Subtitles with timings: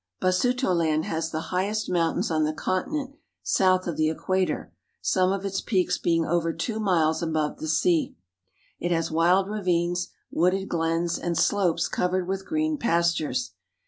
[0.19, 5.45] Basutoland has the highest mountains on the continent south of the equa tor, some of
[5.45, 8.15] its peaks being over two miles above the rsea.
[8.79, 13.51] It has wild ravines, wooded glens, and slopes 1 ^vered with green pastures.